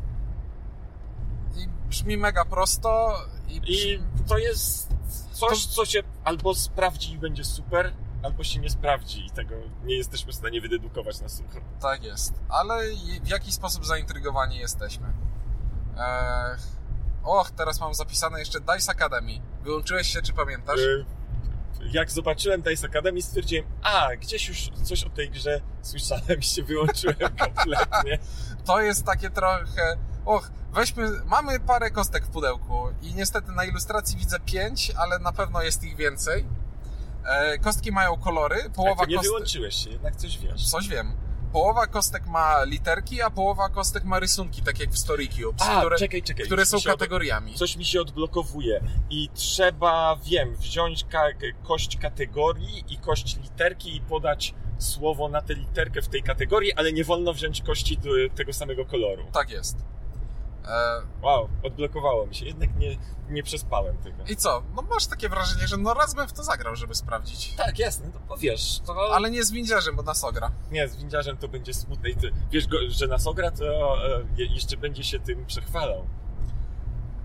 [1.89, 3.17] Brzmi mega prosto
[3.49, 4.89] i, brzmi, I to jest
[5.33, 9.97] coś, co się albo sprawdzi i będzie super, albo się nie sprawdzi i tego nie
[9.97, 11.61] jesteśmy w stanie wydedukować na sucho.
[11.81, 12.35] tak jest.
[12.49, 12.83] Ale
[13.23, 15.07] w jaki sposób zaintrygowani jesteśmy?
[17.25, 19.41] Och, teraz mam zapisane jeszcze Dice Academy.
[19.63, 20.81] Wyłączyłeś się, czy pamiętasz?
[20.81, 21.05] Y,
[21.93, 26.63] Jak zobaczyłem Dice Academy, stwierdziłem, a, gdzieś już coś o tej grze słyszałem i się
[26.63, 28.19] wyłączyłem kompletnie.
[28.65, 29.97] To jest takie trochę.
[30.25, 31.11] Och, weźmy.
[31.27, 35.85] Mamy parę kostek w pudełku i niestety na ilustracji widzę pięć, ale na pewno jest
[35.85, 36.47] ich więcej.
[37.25, 38.63] E, kostki mają kolory.
[38.63, 39.31] Tak, Połowa to nie kostek.
[39.33, 40.71] wyłączyłeś się, jednak coś wiesz.
[40.71, 41.13] Coś wiem.
[41.59, 45.81] Połowa kostek ma literki, a połowa kostek ma rysunki, tak jak w Story Cubes, A,
[45.81, 46.47] które, czekaj, czekaj.
[46.47, 47.55] które są mi się od- kategoriami.
[47.55, 51.29] Coś mi się odblokowuje i trzeba, wiem, wziąć ka-
[51.63, 56.93] kość kategorii i kość literki i podać słowo na tę literkę w tej kategorii, ale
[56.93, 59.25] nie wolno wziąć kości do tego samego koloru.
[59.33, 59.77] Tak jest.
[60.69, 62.47] E, Wow, odblokowało mi się.
[62.47, 62.97] Jednak nie,
[63.29, 64.25] nie przespałem tego.
[64.29, 64.63] I co?
[64.77, 67.55] No masz takie wrażenie, że no raz bym w to zagrał, żeby sprawdzić.
[67.57, 69.15] Tak, jasne, no to wiesz, to...
[69.15, 70.51] Ale nie z windziarzem, bo nas ogra.
[70.71, 73.65] Nie, z windziarzem to będzie smutne i ty, wiesz, go, że nas ogra, to
[74.07, 76.07] e, je- jeszcze będzie się tym przechwalał.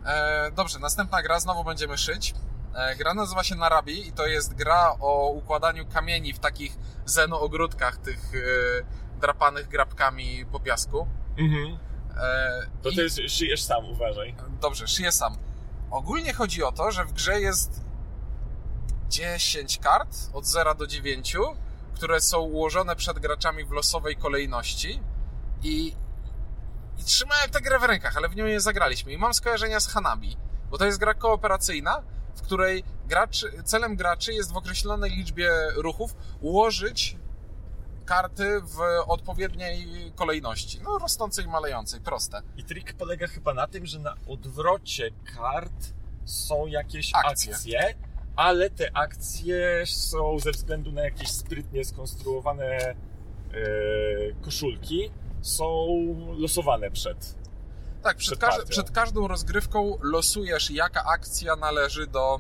[0.06, 2.34] E, dobrze, następna gra, znowu będziemy szyć.
[2.76, 7.98] E, gra nazywa się Narabi i to jest gra o układaniu kamieni w takich zeno-ogródkach,
[7.98, 11.08] tych e, drapanych grabkami po piasku.
[11.38, 11.78] Mhm.
[12.18, 14.36] E, To i- ty jest, szyjesz sam, uważaj.
[14.62, 15.38] Dobrze, szyję sam.
[15.92, 17.82] Ogólnie chodzi o to, że w grze jest
[19.10, 21.36] 10 kart od 0 do 9,
[21.94, 25.02] które są ułożone przed graczami w losowej kolejności
[25.64, 25.96] i,
[26.98, 29.12] i trzymałem tę grę w rękach, ale w nią nie zagraliśmy.
[29.14, 30.38] I mam skojarzenia z Hanabi,
[30.70, 32.04] bo to jest gra kooperacyjna,
[32.36, 37.18] w której gracz, celem graczy jest w określonej liczbie ruchów ułożyć
[38.06, 40.80] karty w odpowiedniej kolejności.
[40.84, 42.42] No, rosnącej i malejącej, proste.
[42.58, 45.94] I trik polega chyba na tym, że na odwrocie kart
[46.26, 47.54] są jakieś Akcje.
[47.54, 47.94] akcje,
[48.36, 52.96] ale te akcje są ze względu na jakieś sprytnie skonstruowane e,
[54.42, 55.12] koszulki,
[55.42, 55.88] są
[56.38, 57.36] losowane przed.
[58.04, 62.40] Tak, przed, Przed każ- przed każdą rozgrywką losujesz, jaka akcja należy do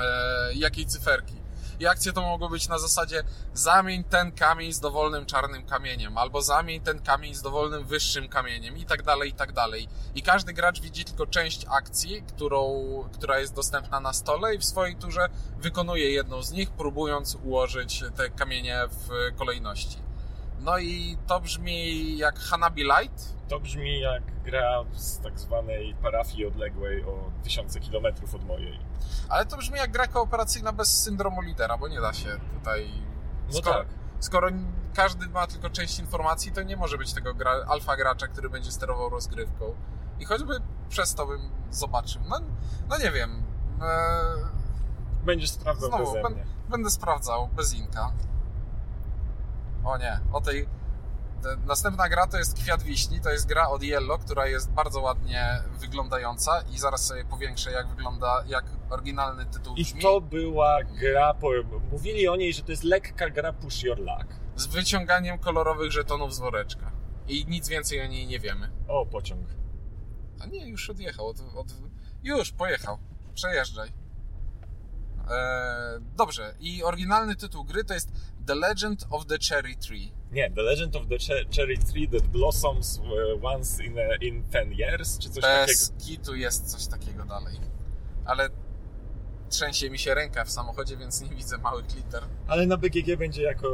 [0.00, 1.34] e, jakiej cyferki.
[1.80, 3.22] I akcje to mogą być na zasadzie
[3.54, 8.78] zamień ten kamień z dowolnym czarnym kamieniem, albo zamień ten kamień z dowolnym wyższym kamieniem
[8.78, 9.88] i tak dalej, i tak dalej.
[10.14, 14.64] I każdy gracz widzi tylko część akcji, którą, która jest dostępna na stole i w
[14.64, 20.07] swojej turze wykonuje jedną z nich, próbując ułożyć te kamienie w kolejności.
[20.60, 26.46] No i to brzmi jak Hanabi Light, To brzmi jak gra z tak zwanej parafii
[26.46, 28.80] odległej o tysiące kilometrów od mojej.
[29.28, 32.90] Ale to brzmi jak gra kooperacyjna bez syndromu lidera, bo nie da się tutaj.
[33.52, 33.86] No skoro, tak.
[34.20, 34.48] skoro
[34.94, 38.72] każdy ma tylko część informacji, to nie może być tego gra, alfa gracza, który będzie
[38.72, 39.74] sterował rozgrywką.
[40.20, 41.40] I choćby przez to bym
[41.70, 42.22] zobaczył.
[42.28, 42.40] No,
[42.88, 43.42] no nie wiem.
[43.82, 44.68] E,
[45.24, 46.46] Będziesz sprawdzał Znowu, ben- mnie.
[46.68, 48.12] będę sprawdzał bez inka.
[49.84, 50.68] O nie, o tej.
[51.42, 55.00] te- Następna gra to jest Kwiat Wiśni, to jest gra od Yellow, która jest bardzo
[55.00, 60.02] ładnie wyglądająca i zaraz sobie powiększę jak wygląda, jak oryginalny tytuł I brzmi.
[60.02, 61.34] to była gra,
[61.92, 64.26] mówili o niej, że to jest lekka gra Push Your Luck.
[64.56, 66.92] Z wyciąganiem kolorowych żetonów z woreczka.
[67.28, 68.70] I nic więcej o niej nie wiemy.
[68.88, 69.48] O, pociąg.
[70.40, 71.26] A nie, już odjechał.
[71.26, 71.66] Od, od...
[72.22, 72.98] Już, pojechał.
[73.34, 73.92] Przejeżdżaj.
[75.30, 76.54] Eee, dobrze.
[76.60, 78.08] I oryginalny tytuł gry to jest
[78.46, 80.12] The Legend of the Cherry Tree.
[80.32, 84.44] Nie, The Legend of the Cher- Cherry Tree That Blossoms uh, Once in, a, in
[84.52, 86.04] 10 Years, czy coś Bez takiego.
[86.06, 87.56] kitu jest coś takiego dalej.
[88.24, 88.48] Ale
[89.48, 92.22] trzęsie mi się ręka w samochodzie, więc nie widzę małych liter.
[92.48, 93.68] Ale na BGG będzie jako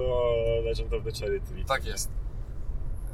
[0.64, 1.64] Legend of the Cherry Tree.
[1.64, 2.10] Tak jest.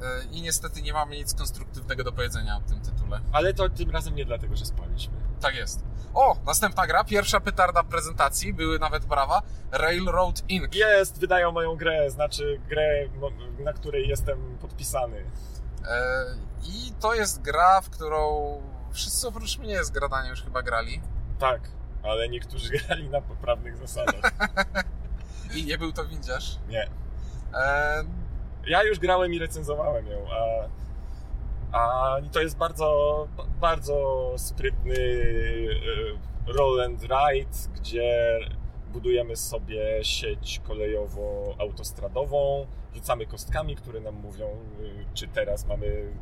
[0.02, 3.20] Eee, I niestety nie mamy nic konstruktywnego do powiedzenia o tym tytule.
[3.32, 5.14] Ale to tym razem nie dlatego, że spaliśmy.
[5.40, 5.84] Tak jest.
[6.14, 9.42] O, następna gra, pierwsza petarda prezentacji, były nawet brawa.
[9.72, 10.74] Railroad Inc.
[10.74, 13.28] Jest, wydają moją grę, znaczy grę, no,
[13.64, 15.24] na której jestem podpisany.
[15.88, 16.24] E,
[16.62, 18.56] I to jest gra, w którą
[18.92, 21.00] wszyscy oprócz mnie z gradaniem już chyba grali.
[21.38, 21.60] Tak,
[22.02, 24.32] ale niektórzy grali na poprawnych zasadach.
[25.56, 26.58] I nie był to windziarz.
[26.68, 26.88] Nie.
[27.54, 28.04] E,
[28.66, 30.68] Ja już grałem i recenzowałem ją, a,
[31.72, 33.28] a to jest bardzo,
[33.60, 34.94] bardzo sprytny
[36.48, 38.38] e, roll and ride, gdzie
[38.92, 44.46] budujemy sobie sieć kolejowo-autostradową, rzucamy kostkami, które nam mówią,
[44.80, 46.12] y, czy teraz mamy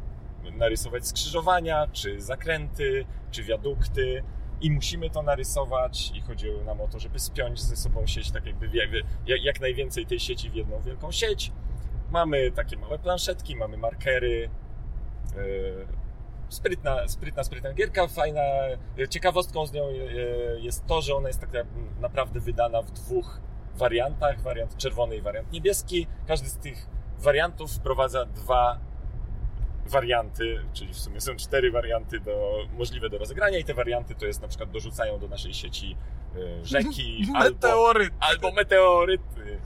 [0.57, 4.23] narysować skrzyżowania, czy zakręty, czy wiadukty.
[4.61, 8.47] I musimy to narysować i chodzi nam o to, żeby spiąć ze sobą sieć, tak
[8.47, 11.53] jakby wie- wie- jak, jak najwięcej tej sieci w jedną wielką sieć.
[12.11, 14.51] Mamy takie małe planszetki, mamy markery.
[15.37, 15.87] Yy,
[16.49, 18.41] Sprytna, sprytna, sprytna gierka, fajna.
[19.11, 21.51] Ciekawostką z nią yy, jest to, że ona jest tak
[22.01, 23.41] naprawdę wydana w dwóch
[23.75, 24.41] wariantach.
[24.41, 26.07] Wariant czerwony i wariant niebieski.
[26.27, 26.87] Każdy z tych
[27.19, 28.79] wariantów wprowadza dwa
[29.87, 34.27] warianty, czyli w sumie są cztery warianty do, możliwe do rozegrania i te warianty to
[34.27, 35.97] jest na przykład dorzucają do naszej sieci
[36.35, 39.59] yy, rzeki albo, albo meteoryty.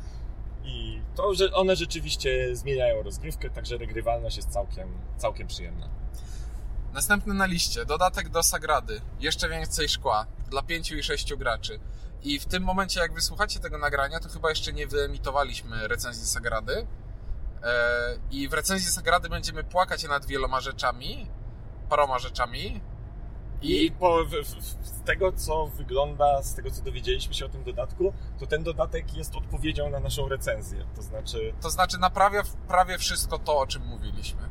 [0.65, 5.89] I to, że one rzeczywiście zmieniają rozgrywkę, także regrywalność jest całkiem, całkiem przyjemna.
[6.93, 9.01] Następny na liście, dodatek do Sagrady.
[9.21, 11.81] Jeszcze więcej szkła dla pięciu i sześciu graczy.
[12.23, 16.87] I w tym momencie, jak wysłuchacie tego nagrania, to chyba jeszcze nie wyemitowaliśmy recenzji Sagrady.
[17.63, 21.31] E, I w recenzji Sagrady będziemy płakać nad wieloma rzeczami,
[21.89, 22.81] paroma rzeczami.
[23.63, 24.19] I po,
[24.83, 29.15] z tego, co wygląda, z tego, co dowiedzieliśmy się o tym dodatku, to ten dodatek
[29.17, 30.87] jest odpowiedzią na naszą recenzję.
[30.97, 34.43] To znaczy, to znaczy naprawia prawie wszystko to, o czym mówiliśmy.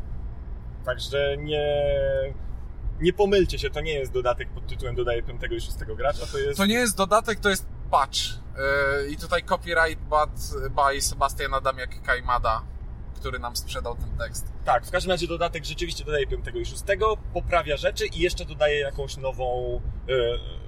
[0.85, 1.93] także nie,
[3.01, 6.37] nie pomylcie się, to nie jest dodatek pod tytułem dodaje piątego i szóstego gracza, to
[6.37, 6.57] jest...
[6.57, 8.17] To nie jest dodatek, to jest patch.
[8.57, 12.61] E, I tutaj copyright by Sebastian Adamiak Kajmada,
[13.21, 14.45] który nam sprzedał ten tekst.
[14.65, 18.79] Tak, w każdym razie dodatek rzeczywiście dodaje piątego i szóstego, poprawia rzeczy i jeszcze dodaje
[18.79, 19.81] jakąś nową,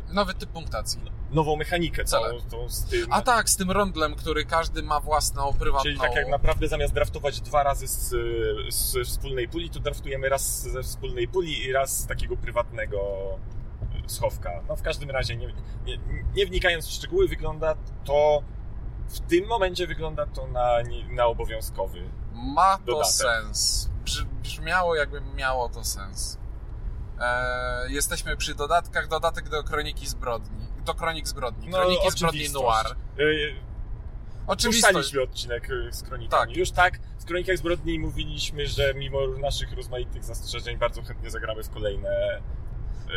[0.09, 1.01] e, Nowy typ punktacji.
[1.31, 2.41] nową mechanikę, Cele.
[2.49, 3.05] tą z tym...
[3.09, 5.83] A tak, z tym rondlem, który każdy ma własną, prywatną.
[5.83, 8.09] Czyli tak jak naprawdę zamiast draftować dwa razy z,
[8.69, 12.99] z wspólnej puli, to draftujemy raz ze wspólnej puli i raz z takiego prywatnego
[14.07, 14.61] schowka.
[14.69, 15.47] No w każdym razie, nie,
[15.85, 15.99] nie,
[16.35, 18.43] nie wnikając w szczegóły, wygląda to
[19.09, 20.77] w tym momencie wygląda to na,
[21.09, 22.03] na obowiązkowy.
[22.33, 23.11] Ma to Dodatek.
[23.13, 23.89] sens.
[24.05, 26.37] Brzmi- Brzmiało, jakby miało to sens.
[27.19, 29.07] E, jesteśmy przy dodatkach.
[29.07, 30.67] Dodatek do Kroniki Zbrodni.
[30.85, 31.69] Do Kronik Zbrodni.
[31.71, 32.95] Kroniki Zbrodni No, oczywistość.
[33.17, 33.29] Noir.
[33.29, 33.55] Yy,
[34.47, 34.93] Oczywistość.
[34.93, 36.47] Puszczaliśmy odcinek y, z kronikami.
[36.53, 36.57] Tak.
[36.57, 41.69] Już tak, w kronikach zbrodni mówiliśmy, że mimo naszych rozmaitych zastrzeżeń bardzo chętnie zagramy w
[41.69, 42.41] kolejne.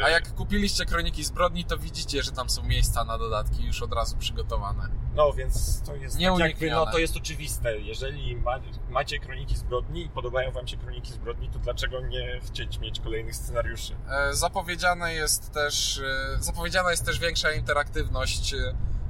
[0.04, 3.92] A jak kupiliście Kroniki Zbrodni, to widzicie, że tam są miejsca na dodatki już od
[3.92, 4.88] razu przygotowane.
[5.14, 7.78] No więc to jest tak jakby, no to jest oczywiste.
[7.78, 12.78] Jeżeli ma, macie kroniki zbrodni i podobają wam się kroniki zbrodni, to dlaczego nie chcieć
[12.78, 13.94] mieć kolejnych scenariuszy?
[14.10, 18.56] E, Zapowiedziane jest też, e, zapowiedziana jest też większa interaktywność e,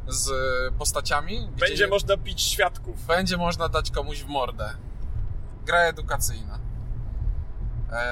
[0.08, 0.30] z
[0.74, 1.48] postaciami.
[1.60, 3.06] Będzie można bić świadków.
[3.06, 4.70] będzie można dać komuś w mordę.
[5.64, 6.58] Gra edukacyjna.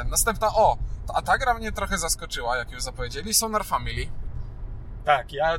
[0.06, 0.78] Następna, o,
[1.14, 4.06] a ta gra mnie trochę zaskoczyła, jak już zapowiedzieli, Sonar Family.
[5.04, 5.58] Tak, ja.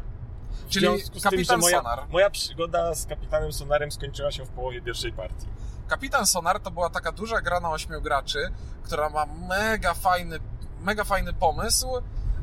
[0.69, 2.09] Czyli z tym, Kapitan moja, Sonar.
[2.09, 5.47] moja przygoda z kapitanem Sonarem skończyła się w połowie pierwszej partii.
[5.87, 8.51] Kapitan Sonar to była taka duża gra na ośmiu graczy,
[8.83, 10.39] która ma mega fajny,
[10.81, 11.87] mega fajny pomysł,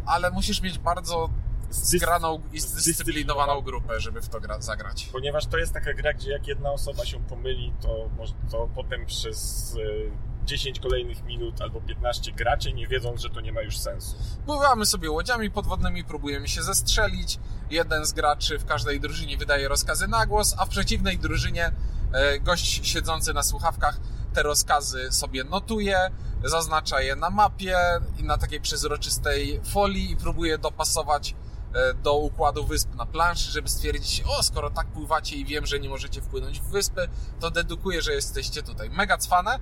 [0.07, 1.31] ale musisz mieć bardzo
[1.71, 5.09] zgraną i zdyscyplinowaną grupę, żeby w to gra, zagrać.
[5.13, 8.09] Ponieważ to jest taka gra, gdzie jak jedna osoba się pomyli, to,
[8.51, 10.11] to potem przez y,
[10.45, 14.17] 10 kolejnych minut albo 15 graczy, nie wiedząc, że to nie ma już sensu.
[14.47, 17.39] Pływamy sobie łodziami podwodnymi, próbujemy się zestrzelić.
[17.71, 21.73] Jeden z graczy w każdej drużynie wydaje rozkazy na głos, a w przeciwnej drużynie
[22.13, 24.01] e, gość siedzący na słuchawkach
[24.33, 26.11] te rozkazy sobie notuje,
[26.45, 27.79] zaznacza je na mapie
[28.19, 31.35] i na takiej przezroczystej folii i próbuje dopasować
[31.75, 35.81] e, do układu wysp na planszy, żeby stwierdzić, o, skoro tak pływacie i wiem, że
[35.81, 37.09] nie możecie wpłynąć w wyspy,
[37.41, 38.91] to dedukuję, że jesteście tutaj.
[38.91, 39.59] Mega cwane.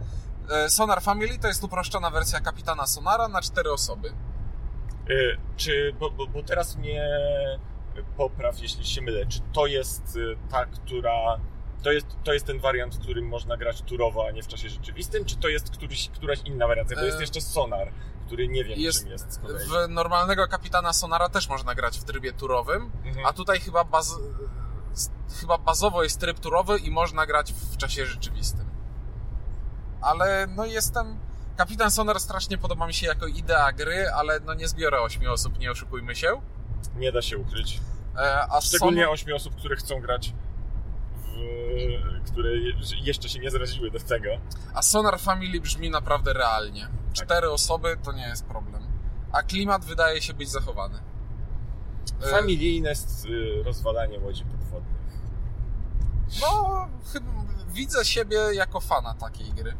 [0.50, 4.12] E, Sonar Family to jest uproszczona wersja kapitana Sonara na cztery osoby.
[5.10, 7.08] Y, Czy, bo, bo, bo teraz mnie
[8.16, 10.18] popraw, jeśli się mylę, czy to jest
[10.50, 11.40] ta, która.
[11.82, 14.68] To jest, to jest ten wariant, w którym można grać turowo, a nie w czasie
[14.68, 16.96] rzeczywistym, czy to jest któryś, któraś inna wariacja?
[16.96, 17.92] Bo jest E, jeszcze Sonar,
[18.26, 19.40] który nie wiem jest czym jest.
[19.40, 23.26] W normalnego kapitana Sonara też można grać w trybie turowym, Mhm.
[23.26, 24.14] a tutaj chyba, baz...
[25.40, 28.69] chyba bazowo jest tryb turowy i można grać w czasie rzeczywistym.
[30.02, 31.18] Ale no jestem...
[31.56, 35.58] Kapitan Sonar strasznie podoba mi się jako idea gry, ale no nie zbiorę ośmiu osób,
[35.58, 36.40] nie oszukujmy się.
[36.96, 37.80] Nie da się ukryć.
[38.16, 39.14] E, A Szczególnie Sonar...
[39.14, 40.32] ośmiu osób, które chcą grać
[42.26, 44.28] które je- jeszcze się nie zraziły do tego.
[44.74, 46.82] A Sonar Family brzmi naprawdę realnie.
[46.82, 47.12] Tak.
[47.12, 48.82] Cztery osoby to nie jest problem.
[49.32, 50.98] A klimat wydaje się być zachowany.
[52.22, 55.00] E, Familijne y, rozwalanie łodzi podwodnych.
[56.40, 57.30] No, chyba
[57.70, 59.76] widzę siebie jako fana takiej gry.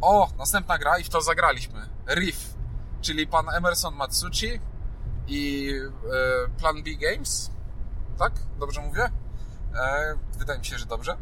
[0.00, 1.88] O, następna gra i w to zagraliśmy.
[2.14, 2.54] Riff,
[3.00, 4.60] czyli pan Emerson Matsuchi
[5.26, 5.70] i
[6.46, 7.50] e, Plan B Games.
[8.18, 8.32] Tak?
[8.58, 9.10] Dobrze mówię?
[9.74, 11.16] E, wydaje mi się, że dobrze.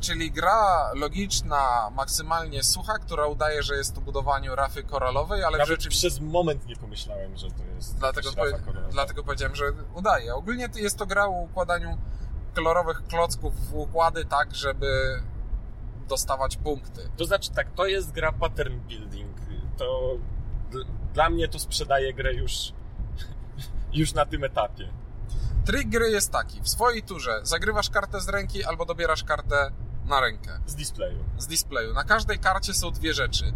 [0.00, 5.58] Czyli gra logiczna, maksymalnie sucha, która udaje, że jest to budowaniu rafy koralowej, ale w
[5.58, 6.18] Nawet rzeczywistości...
[6.18, 8.92] przez moment nie pomyślałem, że to jest Dlatego, powie- koralowa.
[8.92, 9.64] dlatego powiedziałem, że
[9.94, 10.34] udaje.
[10.34, 11.98] Ogólnie jest to gra o układaniu
[12.54, 15.22] kolorowych klocków w układy tak, żeby
[16.08, 17.10] dostawać punkty.
[17.16, 19.36] To znaczy tak, to jest gra pattern building.
[19.76, 20.16] To
[20.70, 22.72] dl- dla mnie to sprzedaje grę już,
[23.92, 24.92] już na tym etapie.
[25.64, 26.60] Trik gry jest taki.
[26.62, 29.70] W swojej turze zagrywasz kartę z ręki albo dobierasz kartę
[30.04, 31.24] na rękę Z displayu.
[31.38, 31.94] z displayu.
[31.94, 33.52] Na każdej karcie są dwie rzeczy.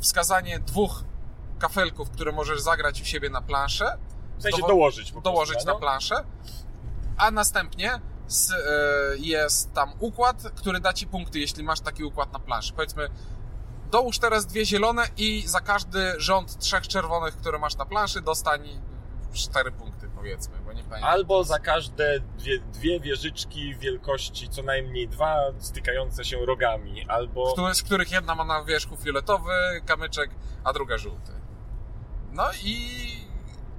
[0.00, 1.04] Wskazanie dwóch
[1.58, 3.98] kafelków, które możesz zagrać u siebie na planszę,
[4.38, 5.78] W sensie dołożyć po dołożyć prostu, na no.
[5.80, 6.24] planszę,
[7.16, 8.00] a następnie
[9.16, 12.72] jest tam układ, który da ci punkty, jeśli masz taki układ na planszy.
[12.72, 13.08] Powiedzmy,
[13.90, 18.80] dołóż teraz dwie zielone i za każdy rząd trzech czerwonych, które masz na planszy, dostań
[19.32, 21.10] cztery punkty, powiedzmy, bo nie pamiętam.
[21.10, 27.54] Albo za każde dwie, dwie wieżyczki wielkości co najmniej dwa stykające się rogami, albo...
[27.74, 29.52] Z których jedna ma na wierzchu fioletowy
[29.86, 30.30] kamyczek,
[30.64, 31.32] a druga żółty.
[32.32, 32.86] No i...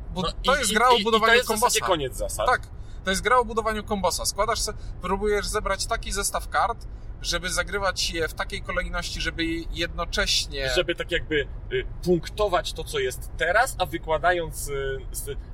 [0.09, 1.85] Bu- No to i- jest gra o budowaniu I to jest kombosa.
[1.85, 2.45] koniec zasad.
[2.47, 2.61] Tak,
[3.03, 4.25] to jest gra o budowaniu kombosa.
[4.25, 4.59] Składasz
[5.01, 6.87] próbujesz zebrać taki zestaw kart,
[7.21, 10.69] żeby zagrywać je w takiej kolejności, żeby jednocześnie...
[10.75, 14.67] Żeby tak jakby y, punktować to, co jest teraz, a wykładając.
[14.67, 14.99] y,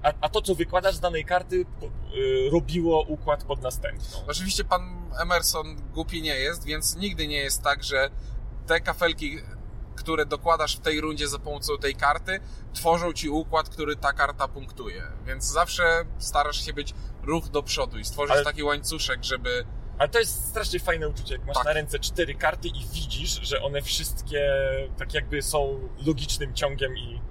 [0.03, 4.19] A, a to, co wykładasz z danej karty, y, robiło układ pod następną.
[4.27, 8.09] Oczywiście pan Emerson głupi nie jest, więc nigdy nie jest tak, że
[8.67, 9.37] te kafelki,
[9.97, 12.39] które dokładasz w tej rundzie za pomocą tej karty,
[12.73, 15.03] tworzą ci układ, który ta karta punktuje.
[15.25, 19.65] Więc zawsze starasz się być ruch do przodu i stworzyć Ale- taki łańcuszek, żeby
[19.97, 21.65] Ale to jest strasznie fajne uczucie, jak masz Tak.
[21.65, 24.51] na ręce cztery karty i widzisz, że one wszystkie
[24.97, 27.21] tak jakby są logicznym ciągiem i,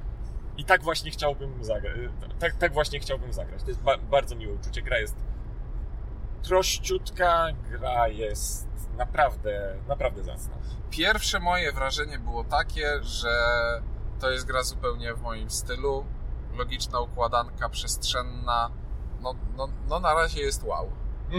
[0.56, 1.96] i tak właśnie chciałbym zagrać.
[2.38, 3.62] Tak, tak właśnie chciałbym zagrać.
[3.62, 4.82] To jest ba- bardzo miłe uczucie.
[4.82, 5.16] Gra jest
[6.48, 10.54] prościutka, gra jest naprawdę, naprawdę zacna.
[10.90, 13.38] Pierwsze moje wrażenie było takie, że
[14.20, 16.04] to jest gra zupełnie w moim stylu.
[16.54, 18.70] Logiczna układanka, przestrzenna.
[19.20, 20.90] No, no, no na razie jest wow.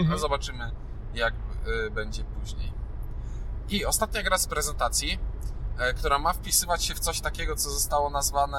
[0.08, 0.70] No zobaczymy,
[1.14, 1.34] jak
[1.86, 2.72] y, będzie później.
[3.68, 5.18] I ostatnia gra z prezentacji,
[5.78, 8.58] e, która ma wpisywać się w coś takiego, co zostało nazwane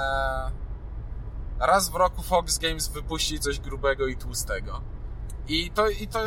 [1.59, 4.81] raz w roku Fox Games wypuści coś grubego i tłustego.
[5.49, 6.19] I to, i to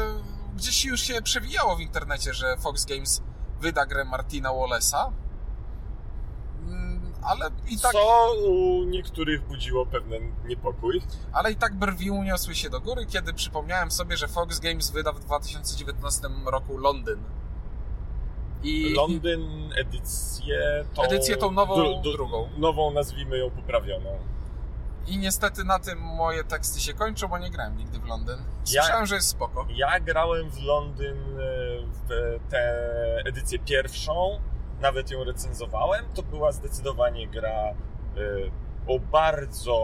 [0.56, 3.22] gdzieś już się przewijało w internecie, że Fox Games
[3.60, 5.10] wyda grę Martina Wallace'a.
[6.68, 11.02] Mm, Ale i tak, Co u niektórych budziło pewien niepokój.
[11.32, 15.12] ale i tak brwi uniosły się do góry, kiedy przypomniałem sobie, że Fox Games wyda
[15.12, 17.24] w 2019 roku Londyn.
[18.62, 21.02] I, Londyn, edycję tą...
[21.02, 22.48] Edycję tą nową, dru- dru- drugą.
[22.58, 24.18] Nową, nazwijmy ją poprawioną.
[25.06, 28.38] I niestety na tym moje teksty się kończą, bo nie grałem nigdy w Londyn.
[28.64, 29.66] Słyszałem, że jest spoko.
[29.74, 31.42] Ja grałem w Londyn e,
[31.92, 32.84] w tę
[33.24, 34.40] edycję pierwszą,
[34.80, 36.04] nawet ją recenzowałem.
[36.14, 37.74] To była zdecydowanie gra e,
[38.86, 39.78] o bardzo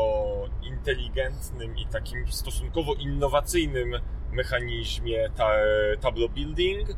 [0.62, 3.92] inteligentnym i takim stosunkowo innowacyjnym
[4.32, 5.50] mechanizmie ta,
[6.00, 6.88] tableau building.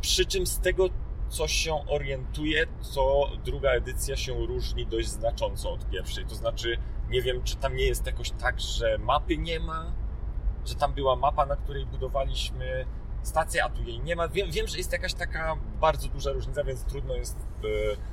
[0.00, 0.88] Przy czym z tego,
[1.28, 6.26] coś się orientuję, to druga edycja się różni dość znacząco od pierwszej.
[6.26, 6.78] To znaczy,
[7.10, 9.92] nie wiem, czy tam nie jest jakoś tak, że mapy nie ma,
[10.64, 12.86] że tam była mapa, na której budowaliśmy
[13.22, 14.28] stację, a tu jej nie ma.
[14.28, 17.36] Wiem, wiem że jest jakaś taka bardzo duża różnica, więc trudno jest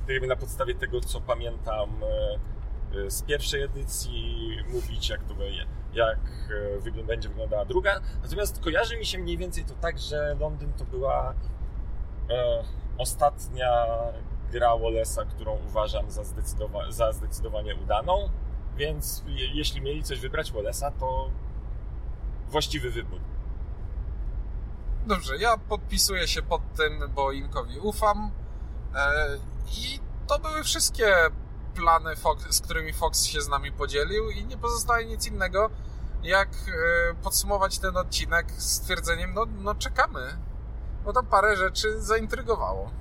[0.07, 5.33] e, jakby na podstawie tego, co pamiętam e, e, z pierwszej edycji mówić, jak to
[5.33, 6.19] będzie, jak
[7.07, 8.01] będzie wyglądała druga.
[8.23, 11.33] Natomiast kojarzy mi się mniej więcej to tak, że Londyn to była
[12.97, 13.85] ostatnia
[14.51, 18.29] gra Wallace'a, którą uważam za, zdecydowa za zdecydowanie udaną,
[18.75, 21.29] więc je jeśli mieli coś wybrać Wallace'a, to
[22.49, 23.19] właściwy wybór.
[25.07, 28.31] Dobrze, ja podpisuję się pod tym, bo Inkowi ufam.
[28.95, 29.37] E,
[29.77, 31.13] I to były wszystkie
[31.75, 35.69] plany, Fox, z którymi Fox się z nami podzielił, i nie pozostaje nic innego,
[36.23, 40.37] jak e, podsumować ten odcinek stwierdzeniem: no, no czekamy,
[41.05, 42.91] bo tam parę rzeczy zaintrygowało.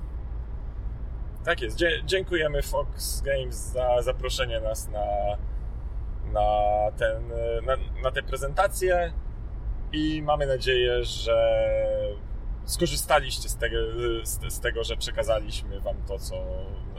[1.44, 1.78] Tak jest.
[2.04, 5.06] Dziękujemy Fox Games za zaproszenie nas na,
[6.32, 6.40] na,
[6.98, 7.28] ten,
[7.66, 9.12] na, na tę prezentację
[9.92, 11.62] i mamy nadzieję, że
[12.64, 13.76] skorzystaliście z tego,
[14.22, 16.34] z, z, tego, że przekazaliśmy Wam to, co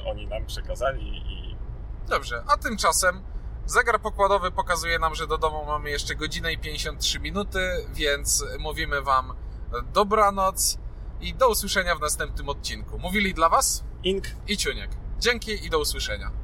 [0.06, 1.18] oni nam przekazali.
[1.18, 1.56] I...
[2.10, 3.22] Dobrze, a tymczasem
[3.66, 7.60] zegar pokładowy pokazuje nam, że do domu mamy jeszcze godzinę i 53 minuty,
[7.94, 9.34] więc mówimy Wam
[9.94, 10.78] dobranoc
[11.24, 13.00] i do usłyszenia w następnym odcinku.
[13.00, 14.90] Mówili dla Was Ink i Ciuniek.
[15.20, 16.43] Dzięki i do usłyszenia.